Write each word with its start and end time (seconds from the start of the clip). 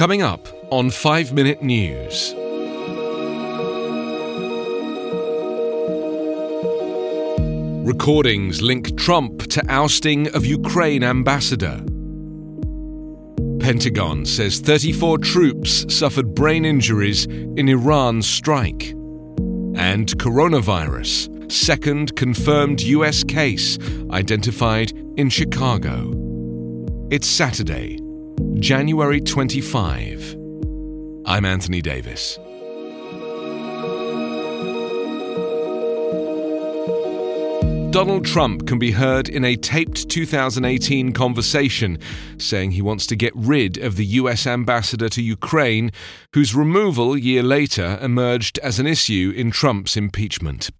Coming 0.00 0.22
up 0.22 0.48
on 0.70 0.88
5 0.88 1.34
Minute 1.34 1.62
News. 1.62 2.32
Recordings 7.86 8.62
link 8.62 8.96
Trump 8.96 9.42
to 9.48 9.62
ousting 9.68 10.26
of 10.34 10.46
Ukraine 10.46 11.04
ambassador. 11.04 11.84
Pentagon 13.60 14.24
says 14.24 14.60
34 14.60 15.18
troops 15.18 15.94
suffered 15.94 16.34
brain 16.34 16.64
injuries 16.64 17.26
in 17.26 17.68
Iran's 17.68 18.26
strike. 18.26 18.92
And 19.76 20.08
coronavirus, 20.16 21.52
second 21.52 22.16
confirmed 22.16 22.80
US 22.80 23.22
case 23.22 23.76
identified 24.10 24.92
in 25.18 25.28
Chicago. 25.28 26.14
It's 27.10 27.26
Saturday, 27.26 27.98
January 28.60 29.22
25. 29.22 30.36
I'm 31.24 31.46
Anthony 31.46 31.80
Davis. 31.80 32.38
Donald 37.90 38.24
Trump 38.24 38.68
can 38.68 38.78
be 38.78 38.92
heard 38.92 39.28
in 39.28 39.44
a 39.44 39.56
taped 39.56 40.08
2018 40.08 41.12
conversation 41.12 41.98
saying 42.38 42.70
he 42.70 42.80
wants 42.80 43.04
to 43.08 43.16
get 43.16 43.32
rid 43.34 43.78
of 43.78 43.96
the 43.96 44.04
US 44.06 44.46
ambassador 44.46 45.08
to 45.08 45.20
Ukraine, 45.20 45.90
whose 46.32 46.54
removal 46.54 47.14
a 47.14 47.18
year 47.18 47.42
later 47.42 47.98
emerged 48.00 48.60
as 48.60 48.78
an 48.78 48.86
issue 48.86 49.32
in 49.36 49.50
Trump's 49.50 49.96
impeachment. 49.96 50.70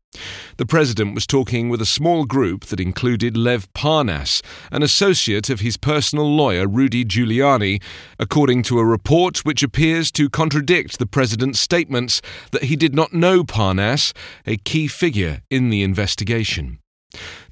The 0.56 0.66
president 0.66 1.14
was 1.14 1.26
talking 1.26 1.68
with 1.68 1.80
a 1.80 1.86
small 1.86 2.24
group 2.26 2.66
that 2.66 2.78
included 2.78 3.36
Lev 3.36 3.72
Parnas, 3.72 4.40
an 4.70 4.84
associate 4.84 5.50
of 5.50 5.60
his 5.60 5.76
personal 5.76 6.32
lawyer 6.32 6.68
Rudy 6.68 7.04
Giuliani, 7.04 7.82
according 8.20 8.62
to 8.64 8.78
a 8.78 8.84
report 8.84 9.44
which 9.44 9.64
appears 9.64 10.12
to 10.12 10.30
contradict 10.30 11.00
the 11.00 11.06
president's 11.06 11.58
statements 11.58 12.22
that 12.52 12.64
he 12.64 12.76
did 12.76 12.94
not 12.94 13.12
know 13.12 13.42
Parnas, 13.42 14.12
a 14.46 14.56
key 14.58 14.86
figure 14.86 15.42
in 15.50 15.70
the 15.70 15.82
investigation. 15.82 16.79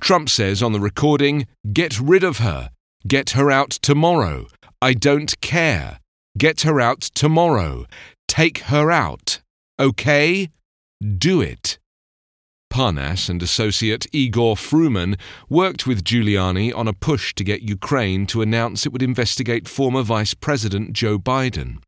Trump 0.00 0.28
says 0.28 0.62
on 0.62 0.72
the 0.72 0.80
recording, 0.80 1.46
Get 1.72 1.98
rid 1.98 2.24
of 2.24 2.38
her. 2.38 2.70
Get 3.06 3.30
her 3.30 3.50
out 3.50 3.70
tomorrow. 3.70 4.46
I 4.80 4.94
don't 4.94 5.40
care. 5.40 5.98
Get 6.36 6.62
her 6.62 6.80
out 6.80 7.00
tomorrow. 7.00 7.86
Take 8.28 8.58
her 8.58 8.90
out. 8.90 9.40
Okay? 9.80 10.50
Do 11.18 11.40
it. 11.40 11.78
Parnas 12.70 13.28
and 13.28 13.42
associate 13.42 14.06
Igor 14.12 14.54
Fruman 14.54 15.18
worked 15.48 15.86
with 15.86 16.04
Giuliani 16.04 16.74
on 16.74 16.86
a 16.86 16.92
push 16.92 17.34
to 17.34 17.44
get 17.44 17.62
Ukraine 17.62 18.26
to 18.26 18.42
announce 18.42 18.84
it 18.86 18.92
would 18.92 19.02
investigate 19.02 19.66
former 19.66 20.02
Vice 20.02 20.34
President 20.34 20.92
Joe 20.92 21.18
Biden. 21.18 21.78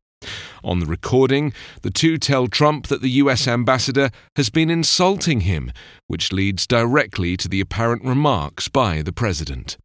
On 0.63 0.79
the 0.79 0.85
recording, 0.85 1.53
the 1.81 1.89
two 1.89 2.17
tell 2.17 2.47
Trump 2.47 2.87
that 2.87 3.01
the 3.01 3.09
US 3.09 3.47
ambassador 3.47 4.11
has 4.35 4.49
been 4.49 4.69
insulting 4.69 5.41
him, 5.41 5.71
which 6.07 6.31
leads 6.31 6.67
directly 6.67 7.35
to 7.37 7.47
the 7.47 7.61
apparent 7.61 8.03
remarks 8.03 8.67
by 8.67 9.01
the 9.01 9.11
president. 9.11 9.77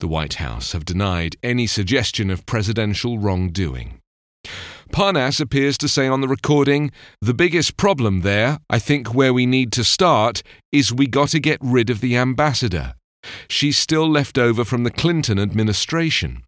The 0.00 0.08
White 0.08 0.34
House 0.34 0.72
have 0.72 0.84
denied 0.84 1.36
any 1.42 1.66
suggestion 1.66 2.30
of 2.30 2.46
presidential 2.46 3.18
wrongdoing. 3.18 4.00
Parnas 4.92 5.40
appears 5.40 5.78
to 5.78 5.88
say 5.88 6.06
on 6.08 6.20
the 6.20 6.28
recording, 6.28 6.90
the 7.20 7.32
biggest 7.32 7.76
problem 7.76 8.20
there, 8.20 8.58
I 8.68 8.78
think 8.78 9.14
where 9.14 9.32
we 9.32 9.46
need 9.46 9.72
to 9.72 9.84
start, 9.84 10.42
is 10.72 10.92
we 10.92 11.06
got 11.06 11.28
to 11.30 11.40
get 11.40 11.58
rid 11.62 11.88
of 11.88 12.00
the 12.00 12.16
ambassador. 12.16 12.94
She's 13.48 13.78
still 13.78 14.10
left 14.10 14.36
over 14.36 14.64
from 14.64 14.84
the 14.84 14.90
Clinton 14.90 15.38
administration. 15.38 16.42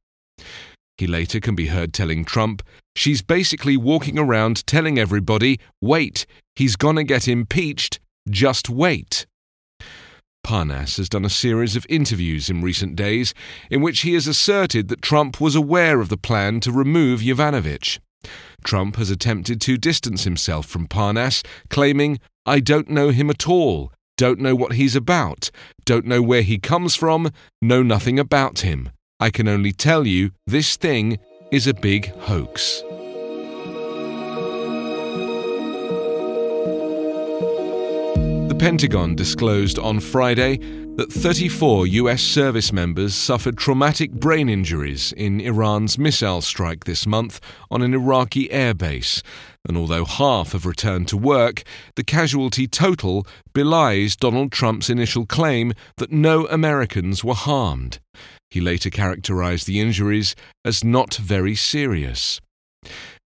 He 0.97 1.07
later 1.07 1.41
can 1.41 1.55
be 1.55 1.67
heard 1.67 1.93
telling 1.93 2.25
Trump, 2.25 2.63
she's 2.95 3.23
basically 3.23 3.77
walking 3.77 4.19
around 4.19 4.67
telling 4.67 4.99
everybody, 4.99 5.59
wait, 5.81 6.27
he's 6.55 6.77
gonna 6.77 7.05
get 7.05 7.27
impeached, 7.27 7.99
just 8.31 8.71
wait. 8.71 9.27
Parnas 10.45 10.99
has 10.99 11.09
done 11.09 11.25
a 11.25 11.31
series 11.31 11.75
of 11.75 11.87
interviews 11.89 12.51
in 12.51 12.63
recent 12.63 12.95
days 12.95 13.35
in 13.71 13.81
which 13.81 14.01
he 14.01 14.13
has 14.13 14.27
asserted 14.27 14.89
that 14.89 15.03
Trump 15.03 15.41
was 15.41 15.57
aware 15.57 16.01
of 16.01 16.11
the 16.11 16.19
plan 16.19 16.61
to 16.61 16.71
remove 16.71 17.21
Yovanovitch. 17.21 17.99
Trump 18.63 18.97
has 18.97 19.11
attempted 19.11 19.61
to 19.63 19.77
distance 19.77 20.25
himself 20.25 20.67
from 20.67 20.87
Parnas, 20.87 21.45
claiming, 21.71 22.21
I 22.47 22.61
don't 22.61 22.89
know 22.89 23.09
him 23.09 23.31
at 23.31 23.49
all, 23.49 23.91
don't 24.17 24.39
know 24.39 24.55
what 24.55 24.75
he's 24.75 24.95
about, 24.95 25.51
don't 25.85 26.07
know 26.07 26.23
where 26.23 26.43
he 26.43 26.59
comes 26.59 26.95
from, 26.95 27.31
know 27.61 27.83
nothing 27.83 28.19
about 28.19 28.61
him. 28.61 28.91
I 29.25 29.31
can 29.31 29.49
only 29.49 29.73
tell 29.73 30.07
you 30.07 30.33
this 30.47 30.77
thing 30.77 31.19
is 31.51 31.67
a 31.67 31.73
big 31.73 32.15
hoax. 32.29 32.83
The 38.55 38.61
Pentagon 38.71 39.17
disclosed 39.17 39.81
on 39.81 39.99
Friday 39.99 40.59
that 40.95 41.13
34 41.13 41.89
US 41.89 42.23
service 42.23 42.73
members 42.73 43.13
suffered 43.13 43.59
traumatic 43.59 44.13
brain 44.13 44.49
injuries 44.49 45.13
in 45.13 45.41
Iran's 45.41 45.99
missile 45.99 46.41
strike 46.41 46.85
this 46.85 47.05
month 47.05 47.41
on 47.69 47.83
an 47.83 47.93
Iraqi 47.93 48.49
airbase. 48.51 49.23
And 49.69 49.77
although 49.77 50.05
half 50.05 50.53
have 50.53 50.67
returned 50.67 51.09
to 51.09 51.17
work, 51.17 51.65
the 51.97 52.05
casualty 52.05 52.69
total 52.69 53.27
belies 53.55 54.15
Donald 54.15 54.53
Trump's 54.53 54.89
initial 54.89 55.27
claim 55.27 55.73
that 55.97 56.13
no 56.13 56.47
Americans 56.47 57.25
were 57.25 57.35
harmed. 57.35 57.99
He 58.51 58.61
later 58.61 58.89
characterized 58.89 59.67
the 59.67 59.81
injuries 59.81 60.37
as 60.65 60.85
not 60.85 61.17
very 61.17 61.57
serious. 61.57 62.41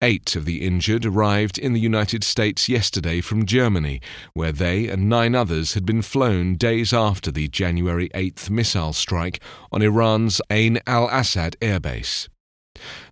Eight 0.03 0.37
of 0.37 0.44
the 0.44 0.66
injured 0.66 1.06
arrived 1.06 1.56
in 1.56 1.72
the 1.72 1.81
United 1.81 2.25
States 2.25 2.69
yesterday 2.69 3.21
from 3.21 3.47
Germany, 3.47 4.00
where 4.34 4.53
they 4.53 4.88
and 4.88 5.09
nine 5.09 5.34
others 5.34 5.75
had 5.75 5.87
been 5.87 6.03
flown 6.03 6.56
days 6.56 6.93
after 6.93 7.31
the 7.31 7.49
January 7.49 8.10
8th 8.10 8.50
missile 8.50 8.93
strike 8.93 9.41
on 9.72 9.81
Iran's 9.82 10.41
Ain 10.50 10.78
al 10.87 11.09
Assad 11.09 11.56
airbase. 11.60 12.28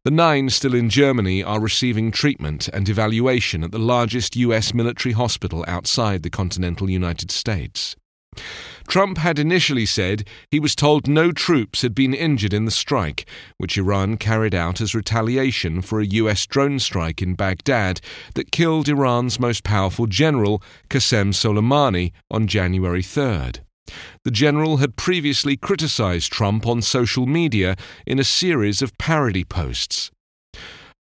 The 0.05 0.11
nine 0.11 0.51
still 0.51 0.75
in 0.75 0.91
Germany 0.91 1.43
are 1.43 1.61
receiving 1.61 2.11
treatment 2.11 2.69
and 2.69 2.89
evaluation 2.89 3.63
at 3.63 3.71
the 3.71 3.79
largest 3.79 4.35
U.S. 4.37 4.75
military 4.75 5.13
hospital 5.13 5.65
outside 5.69 6.23
the 6.23 6.31
continental 6.31 6.91
United 6.91 7.31
States. 7.31 7.95
Trump 8.89 9.19
had 9.19 9.39
initially 9.39 9.87
said 9.87 10.29
he 10.51 10.61
was 10.61 10.75
told 10.75 11.09
no 11.09 11.33
troops 11.33 11.83
had 11.83 11.95
been 11.95 12.15
injured 12.15 12.53
in 12.53 12.65
the 12.65 12.71
strike, 12.71 13.27
which 13.57 13.79
Iran 13.79 14.17
carried 14.17 14.55
out 14.55 14.81
as 14.81 14.95
retaliation 14.95 15.83
for 15.83 16.01
a 16.01 16.07
U.S. 16.07 16.47
drone 16.47 16.79
strike 16.79 17.23
in 17.23 17.35
Baghdad 17.35 18.01
that 18.35 18.51
killed 18.51 18.89
Iran's 18.89 19.41
most 19.41 19.65
powerful 19.65 20.07
general, 20.07 20.63
Qasem 20.91 21.33
Soleimani, 21.33 22.13
on 22.31 22.47
January 22.47 23.03
3rd. 23.03 23.61
The 24.25 24.31
general 24.31 24.79
had 24.79 24.97
previously 24.97 25.57
criticized 25.57 26.33
Trump 26.33 26.67
on 26.67 26.83
social 26.83 27.27
media 27.27 27.77
in 28.07 28.19
a 28.19 28.25
series 28.25 28.83
of 28.83 28.97
parody 28.99 29.45
posts. 29.45 30.11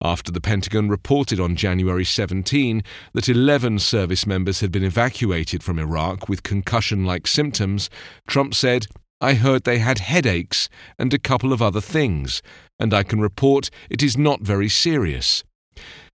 After 0.02 0.32
the 0.32 0.40
Pentagon 0.40 0.88
reported 0.88 1.38
on 1.38 1.56
January 1.56 2.06
17 2.06 2.82
that 3.12 3.28
11 3.28 3.80
service 3.80 4.26
members 4.26 4.60
had 4.60 4.72
been 4.72 4.82
evacuated 4.82 5.62
from 5.62 5.78
Iraq 5.78 6.26
with 6.26 6.42
concussion 6.42 7.04
like 7.04 7.26
symptoms, 7.26 7.90
Trump 8.26 8.54
said, 8.54 8.86
I 9.20 9.34
heard 9.34 9.64
they 9.64 9.78
had 9.78 9.98
headaches 9.98 10.70
and 10.98 11.12
a 11.12 11.18
couple 11.18 11.52
of 11.52 11.60
other 11.60 11.82
things, 11.82 12.40
and 12.78 12.94
I 12.94 13.02
can 13.02 13.20
report 13.20 13.68
it 13.90 14.02
is 14.02 14.16
not 14.16 14.40
very 14.40 14.70
serious. 14.70 15.44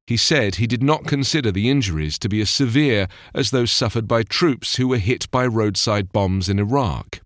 He 0.09 0.17
said 0.17 0.57
he 0.57 0.67
did 0.67 0.83
not 0.83 1.07
consider 1.07 1.53
the 1.53 1.71
injuries 1.71 2.19
to 2.19 2.29
be 2.29 2.41
as 2.41 2.51
severe 2.51 3.07
as 3.35 3.53
those 3.53 3.71
suffered 3.71 4.09
by 4.09 4.25
troops 4.25 4.77
who 4.77 4.89
were 4.89 4.99
hit 4.99 5.31
by 5.31 5.47
roadside 5.47 6.13
bombs 6.13 6.49
in 6.49 6.59
Iraq. 6.59 7.21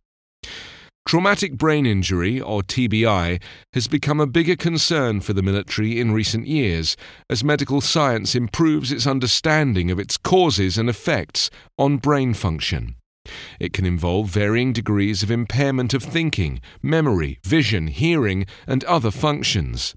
Traumatic 1.10 1.54
brain 1.58 1.86
injury, 1.86 2.40
or 2.40 2.62
TBI, 2.62 3.42
has 3.72 3.88
become 3.88 4.20
a 4.20 4.28
bigger 4.28 4.54
concern 4.54 5.20
for 5.20 5.32
the 5.32 5.42
military 5.42 5.98
in 5.98 6.12
recent 6.12 6.46
years 6.46 6.96
as 7.28 7.42
medical 7.42 7.80
science 7.80 8.36
improves 8.36 8.92
its 8.92 9.08
understanding 9.08 9.90
of 9.90 9.98
its 9.98 10.16
causes 10.16 10.78
and 10.78 10.88
effects 10.88 11.50
on 11.76 11.96
brain 11.96 12.32
function. 12.32 12.94
It 13.58 13.72
can 13.72 13.86
involve 13.86 14.28
varying 14.28 14.72
degrees 14.72 15.24
of 15.24 15.32
impairment 15.32 15.94
of 15.94 16.04
thinking, 16.04 16.60
memory, 16.80 17.40
vision, 17.42 17.88
hearing, 17.88 18.46
and 18.68 18.84
other 18.84 19.10
functions. 19.10 19.96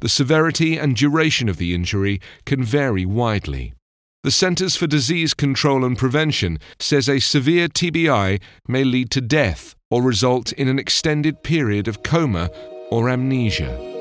The 0.00 0.08
severity 0.08 0.78
and 0.78 0.96
duration 0.96 1.50
of 1.50 1.58
the 1.58 1.74
injury 1.74 2.18
can 2.46 2.64
vary 2.64 3.04
widely. 3.04 3.74
The 4.22 4.30
Centers 4.30 4.74
for 4.74 4.86
Disease 4.86 5.34
Control 5.34 5.84
and 5.84 5.98
Prevention 5.98 6.58
says 6.80 7.10
a 7.10 7.20
severe 7.20 7.68
TBI 7.68 8.40
may 8.66 8.84
lead 8.84 9.10
to 9.10 9.20
death 9.20 9.75
or 9.90 10.02
result 10.02 10.52
in 10.52 10.68
an 10.68 10.78
extended 10.78 11.42
period 11.42 11.88
of 11.88 12.02
coma 12.02 12.50
or 12.90 13.08
amnesia. 13.08 13.94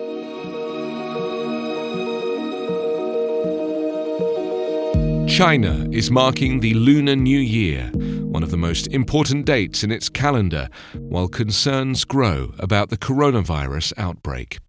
China 5.28 5.86
is 5.92 6.10
marking 6.10 6.60
the 6.60 6.74
Lunar 6.76 7.16
New 7.16 7.40
Year, 7.40 7.90
one 7.94 8.42
of 8.42 8.52
the 8.52 8.58
most 8.58 8.88
important 8.88 9.46
dates 9.46 9.84
in 9.84 9.92
its 9.92 10.08
calendar, 10.08 10.70
while 10.94 11.28
concerns 11.28 12.06
grow 12.06 12.54
about 12.58 12.90
the 12.90 12.98
coronavirus 12.98 13.92
outbreak. 13.98 14.60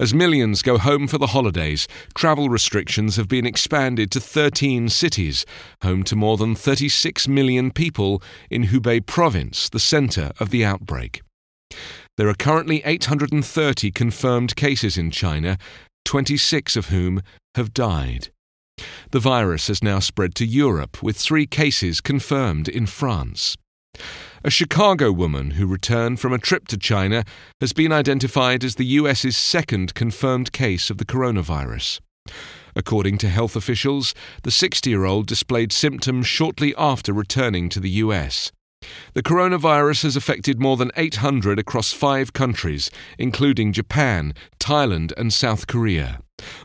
As 0.00 0.14
millions 0.14 0.62
go 0.62 0.78
home 0.78 1.06
for 1.06 1.18
the 1.18 1.26
holidays, 1.26 1.86
travel 2.14 2.48
restrictions 2.48 3.16
have 3.16 3.28
been 3.28 3.44
expanded 3.44 4.10
to 4.12 4.18
13 4.18 4.88
cities, 4.88 5.44
home 5.82 6.04
to 6.04 6.16
more 6.16 6.38
than 6.38 6.54
36 6.54 7.28
million 7.28 7.70
people 7.70 8.22
in 8.48 8.68
Hubei 8.68 9.04
province, 9.04 9.68
the 9.68 9.78
center 9.78 10.30
of 10.40 10.48
the 10.48 10.64
outbreak. 10.64 11.20
There 12.16 12.30
are 12.30 12.34
currently 12.34 12.82
830 12.82 13.90
confirmed 13.90 14.56
cases 14.56 14.96
in 14.96 15.10
China, 15.10 15.58
26 16.06 16.76
of 16.76 16.86
whom 16.86 17.20
have 17.54 17.74
died. 17.74 18.28
The 19.10 19.20
virus 19.20 19.68
has 19.68 19.82
now 19.82 19.98
spread 19.98 20.34
to 20.36 20.46
Europe, 20.46 21.02
with 21.02 21.18
three 21.18 21.46
cases 21.46 22.00
confirmed 22.00 22.70
in 22.70 22.86
France. 22.86 23.54
A 24.42 24.50
Chicago 24.50 25.12
woman 25.12 25.52
who 25.52 25.66
returned 25.66 26.18
from 26.18 26.32
a 26.32 26.38
trip 26.38 26.66
to 26.68 26.78
China 26.78 27.24
has 27.60 27.74
been 27.74 27.92
identified 27.92 28.64
as 28.64 28.76
the 28.76 28.86
US's 28.86 29.36
second 29.36 29.94
confirmed 29.94 30.50
case 30.50 30.88
of 30.88 30.96
the 30.96 31.04
coronavirus. 31.04 32.00
According 32.74 33.18
to 33.18 33.28
health 33.28 33.54
officials, 33.54 34.14
the 34.42 34.50
60 34.50 34.88
year 34.88 35.04
old 35.04 35.26
displayed 35.26 35.72
symptoms 35.72 36.26
shortly 36.26 36.74
after 36.78 37.12
returning 37.12 37.68
to 37.68 37.80
the 37.80 37.90
US. 38.04 38.50
The 39.12 39.22
coronavirus 39.22 40.04
has 40.04 40.16
affected 40.16 40.60
more 40.60 40.76
than 40.76 40.92
800 40.96 41.58
across 41.58 41.92
five 41.92 42.32
countries, 42.32 42.90
including 43.18 43.72
Japan, 43.72 44.34
Thailand, 44.58 45.12
and 45.16 45.32
South 45.32 45.66
Korea. 45.66 46.20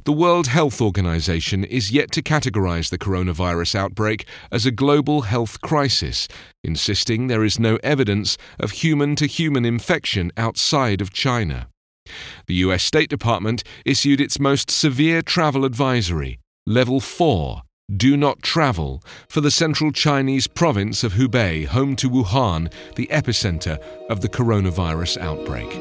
The 0.05 0.13
World 0.13 0.47
Health 0.47 0.79
Organization 0.79 1.63
is 1.63 1.91
yet 1.91 2.11
to 2.11 2.21
categorize 2.21 2.89
the 2.89 2.97
coronavirus 2.97 3.75
outbreak 3.75 4.25
as 4.51 4.65
a 4.65 4.71
global 4.71 5.23
health 5.23 5.59
crisis, 5.61 6.27
insisting 6.63 7.27
there 7.27 7.43
is 7.43 7.59
no 7.59 7.77
evidence 7.83 8.37
of 8.59 8.71
human 8.71 9.15
to 9.17 9.25
human 9.25 9.65
infection 9.65 10.31
outside 10.37 11.01
of 11.01 11.11
China. 11.11 11.67
The 12.45 12.55
US 12.55 12.83
State 12.83 13.09
Department 13.09 13.63
issued 13.85 14.21
its 14.21 14.39
most 14.39 14.69
severe 14.69 15.21
travel 15.21 15.65
advisory, 15.65 16.39
Level 16.65 16.99
4, 16.99 17.63
do 17.93 18.17
not 18.17 18.41
travel 18.41 19.03
for 19.27 19.41
the 19.41 19.51
central 19.51 19.91
Chinese 19.91 20.47
province 20.47 21.03
of 21.03 21.13
Hubei, 21.13 21.67
home 21.67 21.95
to 21.97 22.09
Wuhan, 22.09 22.73
the 22.95 23.05
epicenter 23.07 23.77
of 24.09 24.21
the 24.21 24.29
coronavirus 24.29 25.19
outbreak. 25.19 25.71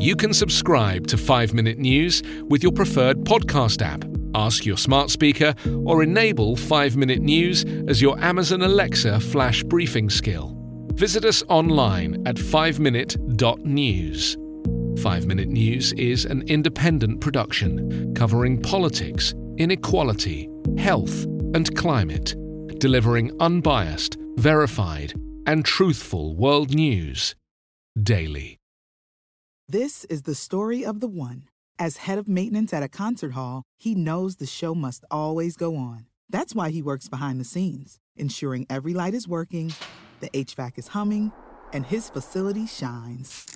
You 0.00 0.14
can 0.14 0.32
subscribe 0.32 1.08
to 1.08 1.18
5 1.18 1.52
Minute 1.52 1.78
News 1.78 2.22
with 2.48 2.62
your 2.62 2.70
preferred 2.70 3.24
podcast 3.24 3.82
app. 3.82 4.04
Ask 4.36 4.64
your 4.64 4.76
smart 4.76 5.10
speaker 5.10 5.52
or 5.84 6.04
enable 6.04 6.54
5 6.54 6.96
Minute 6.96 7.22
News 7.22 7.64
as 7.88 8.00
your 8.00 8.16
Amazon 8.20 8.62
Alexa 8.62 9.18
flash 9.18 9.64
briefing 9.64 10.08
skill. 10.10 10.56
Visit 10.94 11.24
us 11.24 11.42
online 11.48 12.24
at 12.26 12.36
5minute.news. 12.36 14.36
5 14.98 15.26
Minute 15.26 15.48
News 15.48 15.92
is 15.94 16.24
an 16.24 16.42
independent 16.48 17.20
production 17.20 18.14
covering 18.14 18.60
politics, 18.62 19.34
inequality, 19.58 20.48
health, 20.78 21.24
and 21.54 21.74
climate, 21.76 22.34
delivering 22.78 23.30
unbiased, 23.40 24.16
verified, 24.36 25.12
and 25.46 25.64
truthful 25.64 26.34
world 26.34 26.74
news 26.74 27.34
daily. 28.02 28.58
This 29.68 30.04
is 30.06 30.22
the 30.22 30.34
story 30.34 30.84
of 30.84 31.00
the 31.00 31.08
one. 31.08 31.48
As 31.78 31.98
head 31.98 32.16
of 32.18 32.26
maintenance 32.26 32.72
at 32.72 32.82
a 32.82 32.88
concert 32.88 33.32
hall, 33.32 33.64
he 33.78 33.94
knows 33.94 34.36
the 34.36 34.46
show 34.46 34.74
must 34.74 35.04
always 35.10 35.56
go 35.56 35.76
on. 35.76 36.06
That's 36.30 36.54
why 36.54 36.70
he 36.70 36.80
works 36.80 37.08
behind 37.08 37.38
the 37.38 37.44
scenes, 37.44 37.98
ensuring 38.16 38.66
every 38.70 38.94
light 38.94 39.14
is 39.14 39.28
working, 39.28 39.74
the 40.20 40.30
HVAC 40.30 40.78
is 40.78 40.88
humming, 40.88 41.32
and 41.72 41.84
his 41.84 42.08
facility 42.08 42.66
shines. 42.66 43.55